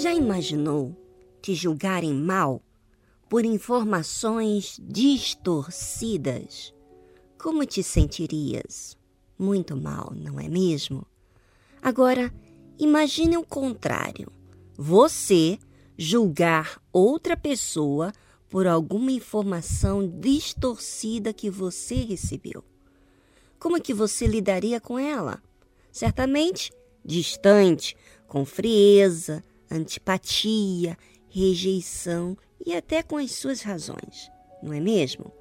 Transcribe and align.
Já 0.00 0.14
imaginou 0.14 0.96
te 1.42 1.56
julgarem 1.56 2.14
mal 2.14 2.62
por 3.28 3.44
informações 3.44 4.78
distorcidas? 4.80 6.72
Como 7.36 7.66
te 7.66 7.82
sentirias? 7.82 8.96
Muito 9.36 9.76
mal, 9.76 10.12
não 10.14 10.38
é 10.38 10.48
mesmo? 10.48 11.04
Agora, 11.82 12.32
imagine 12.78 13.36
o 13.38 13.44
contrário. 13.44 14.30
Você 14.76 15.58
julgar 15.96 16.80
outra 16.92 17.36
pessoa 17.36 18.12
por 18.48 18.68
alguma 18.68 19.10
informação 19.10 20.08
distorcida 20.08 21.32
que 21.32 21.50
você 21.50 21.96
recebeu. 21.96 22.62
Como 23.58 23.76
é 23.76 23.80
que 23.80 23.92
você 23.92 24.28
lidaria 24.28 24.80
com 24.80 24.96
ela? 24.96 25.42
Certamente 25.90 26.70
distante, 27.04 27.96
com 28.28 28.44
frieza, 28.44 29.42
antipatia, 29.70 30.96
rejeição 31.28 32.36
e 32.64 32.74
até 32.74 33.02
com 33.02 33.16
as 33.16 33.32
suas 33.32 33.62
razões, 33.62 34.30
não 34.62 34.72
é 34.72 34.80
mesmo? 34.80 35.32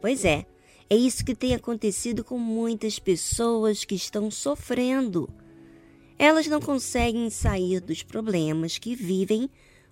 Pois 0.00 0.24
é, 0.24 0.44
é 0.88 0.96
isso 0.96 1.24
que 1.24 1.34
tem 1.34 1.54
acontecido 1.54 2.22
com 2.22 2.38
muitas 2.38 2.98
pessoas 2.98 3.84
que 3.84 3.94
estão 3.94 4.30
sofrendo. 4.30 5.28
Elas 6.18 6.46
não 6.46 6.60
conseguem 6.60 7.30
sair 7.30 7.80
dos 7.80 8.02
problemas 8.02 8.78
que 8.78 8.94
vivem 8.94 9.48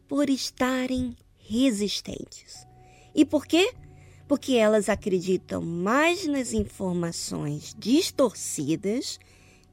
por 0.07 0.29
estarem 0.29 1.17
resistentes. 1.39 2.67
E 3.15 3.25
por 3.25 3.47
quê? 3.47 3.73
Porque 4.29 4.55
elas 4.55 4.89
acreditam 4.89 5.63
mais 5.63 6.27
nas 6.27 6.53
informações 6.53 7.75
distorcidas 7.79 9.19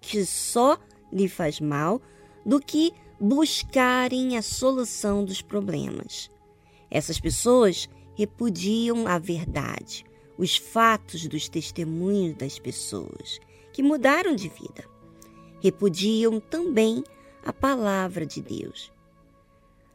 que 0.01 0.25
só 0.25 0.77
lhe 1.11 1.27
faz 1.27 1.59
mal 1.59 2.01
do 2.45 2.59
que 2.59 2.91
buscarem 3.19 4.37
a 4.37 4.41
solução 4.41 5.25
dos 5.25 5.41
problemas. 5.41 6.31
Essas 6.89 7.19
pessoas 7.19 7.89
repudiam 8.15 9.07
a 9.07 9.17
verdade, 9.17 10.05
os 10.37 10.57
fatos 10.57 11.27
dos 11.27 11.49
testemunhos 11.49 12.37
das 12.37 12.57
pessoas 12.57 13.39
que 13.73 13.83
mudaram 13.83 14.35
de 14.35 14.49
vida. 14.49 14.83
Repudiam 15.61 16.39
também 16.39 17.03
a 17.45 17.53
palavra 17.53 18.25
de 18.25 18.41
Deus. 18.41 18.91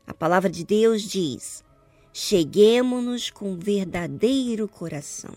A 0.07 0.13
palavra 0.13 0.51
de 0.51 0.65
Deus 0.65 1.03
diz: 1.03 1.65
cheguemos-nos 2.13 3.31
com 3.31 3.57
verdadeiro 3.57 4.69
coração. 4.69 5.35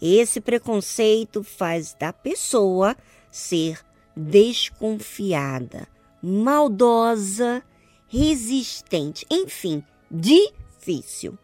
Esse 0.00 0.40
preconceito 0.40 1.42
faz 1.42 1.94
da 1.94 2.12
pessoa 2.12 2.96
ser 3.30 3.80
desconfiada, 4.14 5.88
maldosa, 6.22 7.62
resistente, 8.08 9.26
enfim, 9.30 9.82
difícil. 10.10 11.38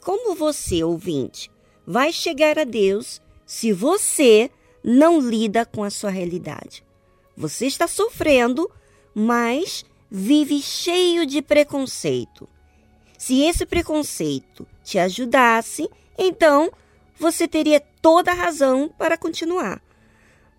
Como 0.00 0.34
você, 0.34 0.84
ouvinte, 0.84 1.50
vai 1.86 2.12
chegar 2.12 2.58
a 2.58 2.64
Deus 2.64 3.20
se 3.46 3.72
você 3.72 4.50
não 4.82 5.18
lida 5.20 5.64
com 5.64 5.82
a 5.82 5.90
sua 5.90 6.10
realidade? 6.10 6.84
Você 7.36 7.66
está 7.66 7.86
sofrendo, 7.88 8.70
mas 9.14 9.84
vive 10.10 10.60
cheio 10.60 11.26
de 11.26 11.42
preconceito. 11.42 12.48
Se 13.18 13.42
esse 13.42 13.64
preconceito 13.64 14.66
te 14.82 14.98
ajudasse, 14.98 15.88
então 16.18 16.70
você 17.18 17.48
teria 17.48 17.80
toda 18.02 18.30
a 18.30 18.34
razão 18.34 18.88
para 18.98 19.16
continuar. 19.16 19.82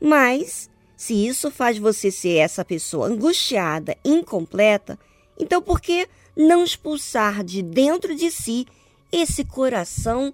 Mas, 0.01 0.69
se 0.95 1.27
isso 1.27 1.51
faz 1.51 1.77
você 1.77 2.09
ser 2.09 2.37
essa 2.37 2.63
pessoa 2.63 3.07
angustiada, 3.07 3.97
incompleta, 4.03 4.97
então 5.37 5.61
por 5.61 5.81
que 5.81 6.07
não 6.35 6.63
expulsar 6.63 7.43
de 7.43 7.61
dentro 7.61 8.15
de 8.15 8.31
si 8.31 8.65
esse 9.11 9.43
coração 9.43 10.33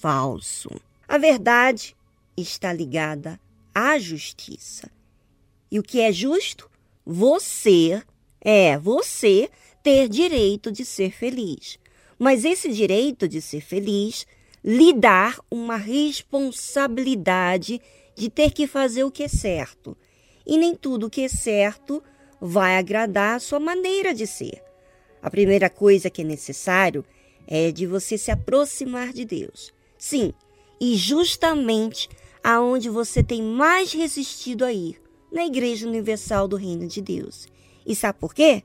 falso? 0.00 0.70
A 1.08 1.18
verdade 1.18 1.96
está 2.36 2.72
ligada 2.72 3.40
à 3.74 3.98
justiça. 3.98 4.88
E 5.70 5.78
o 5.78 5.82
que 5.82 6.00
é 6.00 6.10
justo? 6.12 6.70
Você, 7.04 8.02
é, 8.40 8.78
você 8.78 9.50
ter 9.82 10.08
direito 10.08 10.72
de 10.72 10.84
ser 10.84 11.12
feliz. 11.12 11.78
Mas 12.18 12.44
esse 12.44 12.72
direito 12.72 13.28
de 13.28 13.40
ser 13.40 13.60
feliz 13.60 14.26
lhe 14.64 14.92
dá 14.92 15.36
uma 15.50 15.76
responsabilidade 15.76 17.80
de 18.16 18.28
ter 18.28 18.50
que 18.50 18.66
fazer 18.66 19.04
o 19.04 19.10
que 19.10 19.22
é 19.22 19.28
certo. 19.28 19.96
E 20.46 20.56
nem 20.56 20.74
tudo 20.74 21.10
que 21.10 21.22
é 21.22 21.28
certo 21.28 22.02
vai 22.40 22.76
agradar 22.76 23.36
a 23.36 23.40
sua 23.40 23.58
maneira 23.58 24.14
de 24.14 24.26
ser. 24.26 24.62
A 25.20 25.30
primeira 25.30 25.68
coisa 25.68 26.08
que 26.08 26.22
é 26.22 26.24
necessário 26.24 27.04
é 27.46 27.72
de 27.72 27.86
você 27.86 28.16
se 28.16 28.30
aproximar 28.30 29.12
de 29.12 29.24
Deus. 29.24 29.72
Sim, 29.98 30.32
e 30.80 30.94
justamente 30.96 32.08
aonde 32.44 32.88
você 32.88 33.22
tem 33.22 33.42
mais 33.42 33.92
resistido 33.92 34.64
a 34.64 34.72
ir, 34.72 35.00
na 35.32 35.44
Igreja 35.44 35.88
Universal 35.88 36.46
do 36.46 36.56
Reino 36.56 36.86
de 36.86 37.02
Deus. 37.02 37.48
E 37.84 37.96
sabe 37.96 38.18
por 38.18 38.32
quê? 38.32 38.62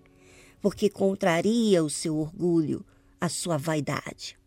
porque 0.62 0.90
contraria 0.90 1.84
o 1.84 1.90
seu 1.90 2.18
orgulho, 2.18 2.86
a 3.20 3.28
sua 3.28 3.58
vaidade. 3.58 4.38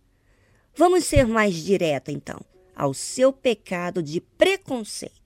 Vamos 0.75 1.05
ser 1.05 1.27
mais 1.27 1.55
direta, 1.57 2.13
então, 2.13 2.41
ao 2.75 2.95
seu 2.95 3.33
pecado 3.33 4.03
de 4.03 4.21
preconceito. 4.21 5.24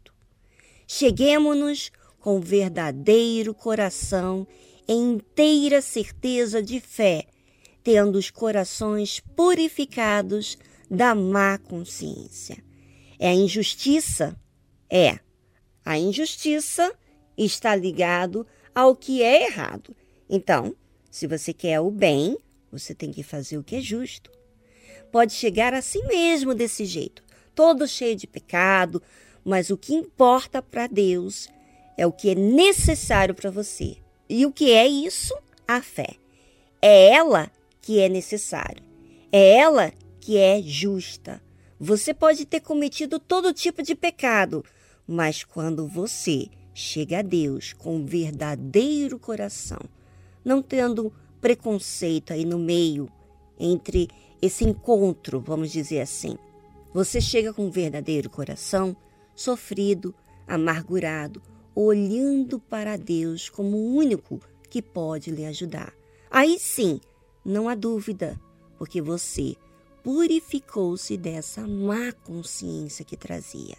Cheguemos-nos 0.88 1.92
com 2.18 2.40
verdadeiro 2.40 3.54
coração 3.54 4.44
e 4.88 4.92
inteira 4.92 5.80
certeza 5.80 6.60
de 6.60 6.80
fé, 6.80 7.26
tendo 7.84 8.18
os 8.18 8.28
corações 8.28 9.20
purificados 9.36 10.58
da 10.90 11.14
má 11.14 11.58
consciência. 11.58 12.56
É 13.20 13.28
a 13.28 13.34
injustiça? 13.34 14.36
É. 14.90 15.20
A 15.84 15.96
injustiça 15.96 16.92
está 17.36 17.76
ligado 17.76 18.44
ao 18.74 18.96
que 18.96 19.22
é 19.22 19.46
errado 19.46 19.94
então, 20.28 20.76
se 21.10 21.26
você 21.26 21.54
quer 21.54 21.80
o 21.80 21.90
bem, 21.90 22.36
você 22.70 22.94
tem 22.94 23.10
que 23.10 23.22
fazer 23.22 23.56
o 23.56 23.64
que 23.64 23.76
é 23.76 23.80
justo. 23.80 24.30
Pode 25.10 25.32
chegar 25.32 25.72
assim 25.72 26.06
mesmo 26.06 26.54
desse 26.54 26.84
jeito, 26.84 27.24
todo 27.54 27.88
cheio 27.88 28.14
de 28.14 28.26
pecado, 28.26 29.02
mas 29.44 29.70
o 29.70 29.76
que 29.76 29.94
importa 29.94 30.60
para 30.62 30.86
Deus 30.86 31.48
é 31.96 32.06
o 32.06 32.12
que 32.12 32.30
é 32.30 32.34
necessário 32.34 33.34
para 33.34 33.50
você. 33.50 33.96
E 34.28 34.44
o 34.46 34.52
que 34.52 34.72
é 34.72 34.86
isso? 34.86 35.34
A 35.66 35.82
fé. 35.82 36.14
É 36.80 37.10
ela 37.10 37.50
que 37.80 37.98
é 37.98 38.08
necessária. 38.08 38.82
É 39.32 39.58
ela 39.58 39.92
que 40.20 40.36
é 40.36 40.62
justa. 40.62 41.42
Você 41.80 42.12
pode 42.12 42.44
ter 42.44 42.60
cometido 42.60 43.18
todo 43.18 43.52
tipo 43.54 43.82
de 43.82 43.94
pecado, 43.94 44.64
mas 45.06 45.44
quando 45.44 45.86
você 45.86 46.48
chega 46.74 47.20
a 47.20 47.22
Deus 47.22 47.72
com 47.72 47.96
um 47.96 48.04
verdadeiro 48.04 49.18
coração, 49.18 49.80
não 50.44 50.62
tendo 50.62 51.12
preconceito 51.40 52.32
aí 52.32 52.44
no 52.44 52.58
meio 52.58 53.08
entre 53.58 54.08
esse 54.40 54.64
encontro, 54.64 55.40
vamos 55.40 55.72
dizer 55.72 56.00
assim. 56.00 56.36
Você 56.92 57.20
chega 57.20 57.52
com 57.52 57.66
um 57.66 57.70
verdadeiro 57.70 58.30
coração, 58.30 58.96
sofrido, 59.38 60.12
amargurado, 60.48 61.40
olhando 61.72 62.58
para 62.58 62.96
Deus 62.98 63.48
como 63.48 63.76
o 63.76 63.94
único 63.94 64.40
que 64.68 64.82
pode 64.82 65.30
lhe 65.30 65.46
ajudar. 65.46 65.94
Aí 66.28 66.58
sim, 66.58 67.00
não 67.44 67.68
há 67.68 67.76
dúvida, 67.76 68.38
porque 68.76 69.00
você 69.00 69.54
purificou-se 70.02 71.16
dessa 71.16 71.64
má 71.68 72.12
consciência 72.24 73.04
que 73.04 73.16
trazia. 73.16 73.76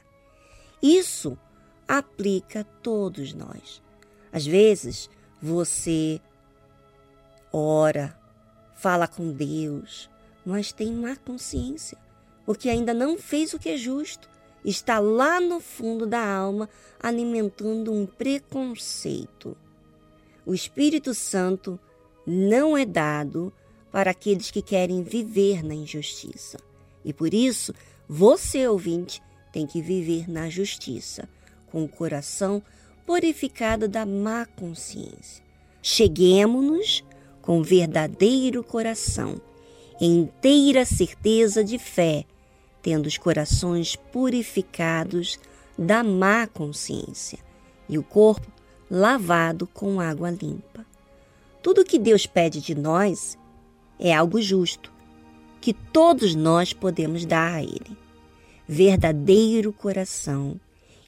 Isso 0.82 1.38
aplica 1.86 2.62
a 2.62 2.64
todos 2.64 3.34
nós. 3.34 3.82
Às 4.32 4.46
vezes, 4.46 5.10
você 5.42 6.22
ora, 7.52 8.18
fala 8.76 9.10
com 9.10 9.34
Deus, 9.34 10.10
mas 10.46 10.72
tem 10.72 10.94
má 10.94 11.18
consciência, 11.18 11.98
porque 12.46 12.70
ainda 12.70 12.94
não 12.94 13.18
fez 13.18 13.54
o 13.54 13.60
que 13.60 13.70
é 13.70 13.76
justo. 13.78 14.30
Está 14.64 15.00
lá 15.00 15.40
no 15.40 15.60
fundo 15.60 16.06
da 16.06 16.26
alma 16.26 16.70
alimentando 17.00 17.94
um 17.94 18.06
preconceito. 18.06 19.56
O 20.46 20.54
Espírito 20.54 21.14
Santo 21.14 21.80
não 22.26 22.78
é 22.78 22.86
dado 22.86 23.54
para 23.92 24.12
aqueles 24.12 24.52
que 24.52 24.62
querem 24.62 25.02
viver 25.02 25.64
na 25.64 25.74
injustiça. 25.74 26.60
E 27.04 27.14
por 27.14 27.34
isso, 27.34 27.74
você, 28.08 28.68
ouvinte, 28.68 29.22
tem 29.52 29.66
que 29.66 29.82
viver 29.82 30.30
na 30.30 30.50
justiça, 30.50 31.28
com 31.72 31.84
o 31.84 31.90
coração 31.90 32.62
purificado 33.06 33.88
da 33.88 34.06
má 34.06 34.46
consciência. 34.46 35.44
Cheguemos-nos 35.82 37.04
com 37.42 37.64
verdadeiro 37.64 38.64
coração, 38.64 39.42
inteira 40.00 40.86
certeza 40.86 41.64
de 41.64 41.80
fé, 41.80 42.26
tendo 42.82 43.06
os 43.06 43.18
corações 43.18 43.96
purificados 43.96 45.40
da 45.78 46.04
má 46.04 46.48
consciência 46.48 47.40
e 47.88 47.98
o 47.98 48.04
corpo 48.04 48.48
lavado 48.90 49.68
com 49.68 50.00
água 50.00 50.30
limpa. 50.30 50.86
Tudo 51.62 51.86
que 51.86 52.00
Deus 52.00 52.26
pede 52.26 52.62
de 52.62 52.74
nós 52.74 53.38
é 54.00 54.14
algo 54.14 54.42
justo, 54.42 54.92
que 55.60 55.74
todos 55.74 56.36
nós 56.36 56.74
podemos 56.74 57.26
dar 57.26 57.56
a 57.56 57.64
Ele. 57.64 57.98
Verdadeiro 58.68 59.74
coração, 59.74 60.60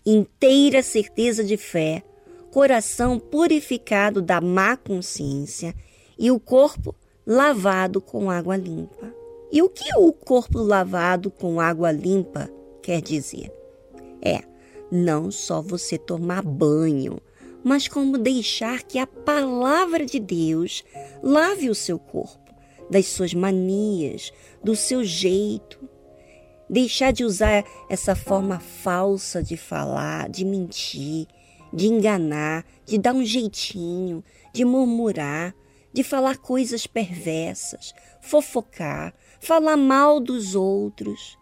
inteira 0.05 0.83
certeza 0.83 1.43
de 1.43 1.57
fé, 1.57 2.03
coração 2.51 3.17
purificado 3.17 4.21
da 4.21 4.41
má 4.41 4.75
consciência 4.75 5.73
e 6.19 6.29
o 6.31 6.39
corpo 6.39 6.93
lavado 7.25 8.01
com 8.01 8.29
água 8.29 8.57
limpa. 8.57 9.20
E 9.51 9.61
o 9.61 9.69
que 9.69 9.95
o 9.97 10.13
corpo 10.13 10.59
lavado 10.59 11.29
com 11.29 11.59
água 11.59 11.91
limpa 11.91 12.49
quer 12.81 13.01
dizer? 13.01 13.51
É 14.21 14.41
não 14.91 15.31
só 15.31 15.61
você 15.61 15.97
tomar 15.97 16.41
banho, 16.43 17.17
mas 17.63 17.87
como 17.87 18.17
deixar 18.17 18.83
que 18.83 18.99
a 18.99 19.07
palavra 19.07 20.05
de 20.05 20.19
Deus 20.19 20.83
lave 21.23 21.69
o 21.69 21.75
seu 21.75 21.97
corpo 21.97 22.41
das 22.89 23.05
suas 23.07 23.33
manias, 23.33 24.33
do 24.61 24.75
seu 24.75 25.01
jeito. 25.03 25.79
Deixar 26.69 27.11
de 27.11 27.23
usar 27.23 27.63
essa 27.89 28.15
forma 28.15 28.59
falsa 28.59 29.41
de 29.41 29.55
falar, 29.55 30.29
de 30.29 30.43
mentir, 30.43 31.25
de 31.73 31.87
enganar, 31.87 32.65
de 32.85 32.97
dar 32.97 33.13
um 33.13 33.23
jeitinho, 33.23 34.21
de 34.53 34.65
murmurar, 34.65 35.55
de 35.93 36.03
falar 36.03 36.37
coisas 36.37 36.87
perversas, 36.87 37.93
fofocar, 38.21 39.13
falar 39.39 39.77
mal 39.77 40.19
dos 40.19 40.55
outros 40.55 41.37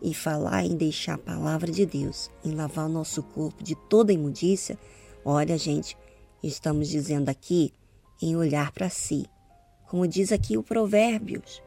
e 0.00 0.12
falar 0.12 0.64
em 0.64 0.76
deixar 0.76 1.14
a 1.14 1.18
palavra 1.18 1.70
de 1.70 1.86
Deus, 1.86 2.30
em 2.44 2.52
lavar 2.54 2.86
o 2.86 2.92
nosso 2.92 3.22
corpo 3.22 3.62
de 3.62 3.74
toda 3.74 4.12
imundícia. 4.12 4.78
Olha, 5.24 5.56
gente, 5.56 5.96
estamos 6.42 6.88
dizendo 6.88 7.28
aqui 7.28 7.72
em 8.20 8.36
olhar 8.36 8.72
para 8.72 8.90
si, 8.90 9.26
como 9.88 10.06
diz 10.06 10.32
aqui 10.32 10.56
o 10.56 10.62
Provérbios, 10.62 11.62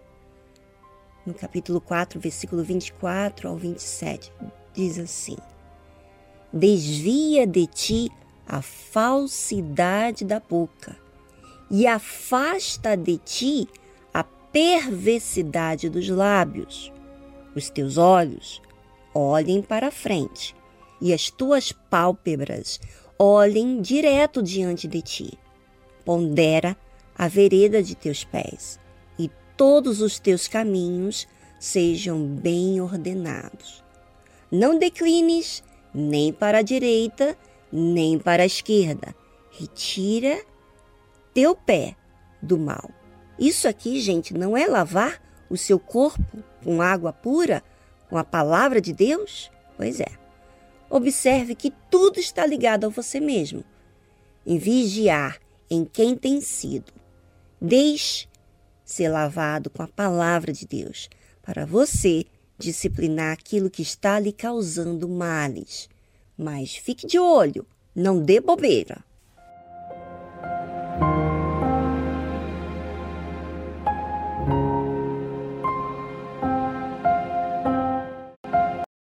no 1.26 1.34
capítulo 1.34 1.80
4, 1.80 2.20
versículo 2.20 2.64
24 2.64 3.50
ao 3.50 3.56
27, 3.56 4.32
diz 4.74 5.00
assim: 5.00 5.38
Desvia 6.54 7.48
de 7.48 7.66
ti 7.66 8.12
a 8.48 8.62
falsidade 8.62 10.24
da 10.24 10.40
boca 10.40 11.05
e 11.70 11.88
afasta 11.88 12.96
de 12.96 13.18
ti 13.18 13.68
a 14.14 14.24
perversidade 14.24 15.90
dos 15.90 16.08
lábios. 16.10 16.92
Os 17.56 17.70
teus 17.70 17.98
olhos 17.98 18.62
olhem 19.14 19.62
para 19.62 19.92
frente 19.92 20.56
e 21.02 21.14
as 21.14 21.30
tuas 21.30 21.72
pálpebras 21.72 22.80
olhem 23.18 23.82
direto 23.82 24.42
diante 24.42 24.88
de 24.88 25.02
ti. 25.02 25.40
Pondera 26.04 26.78
a 27.18 27.28
vereda 27.28 27.82
de 27.82 27.96
teus 27.96 28.24
pés 28.24 28.80
e 29.18 29.30
todos 29.56 30.02
os 30.02 30.20
teus 30.20 30.48
caminhos 30.48 31.28
sejam 31.60 32.26
bem 32.26 32.80
ordenados. 32.82 33.84
Não 34.52 34.78
declines 34.78 35.64
nem 35.94 36.32
para 36.32 36.60
a 36.60 36.62
direita, 36.62 37.38
nem 37.72 38.20
para 38.20 38.44
a 38.44 38.46
esquerda. 38.46 39.16
Retira 39.50 40.44
teu 41.36 41.54
pé 41.54 41.98
do 42.42 42.58
mal. 42.58 42.90
Isso 43.38 43.68
aqui, 43.68 44.00
gente, 44.00 44.34
não 44.34 44.56
é 44.56 44.66
lavar 44.66 45.22
o 45.50 45.58
seu 45.58 45.78
corpo 45.78 46.42
com 46.64 46.82
água 46.82 47.12
pura, 47.12 47.62
com 48.10 48.18
a 48.18 48.24
palavra 48.24 48.80
de 48.80 48.94
Deus? 48.94 49.52
Pois 49.76 50.00
é. 50.00 50.08
Observe 50.90 51.54
que 51.54 51.74
tudo 51.92 52.22
está 52.22 52.46
ligado 52.46 52.86
a 52.86 52.90
você 52.90 53.20
mesmo. 53.20 53.66
Em 54.46 54.58
vigiar 54.58 55.38
em 55.70 55.84
quem 55.84 56.16
tem 56.16 56.40
sido. 56.40 56.94
Deixe 57.60 58.30
ser 58.86 59.10
lavado 59.10 59.70
com 59.70 59.84
a 59.84 59.88
palavra 59.90 60.54
de 60.54 60.66
Deus 60.66 61.10
para 61.42 61.66
você 61.66 62.24
disciplinar 62.58 63.34
aquilo 63.34 63.70
que 63.70 63.82
está 63.82 64.18
lhe 64.20 64.32
causando 64.32 65.10
males. 65.10 65.90
Mas 66.38 66.78
fique 66.78 67.06
de 67.06 67.20
olho, 67.20 67.68
não 67.94 68.24
dê 68.24 68.40
bobeira. 68.40 69.04